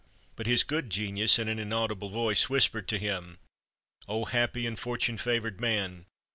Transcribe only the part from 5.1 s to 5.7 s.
favored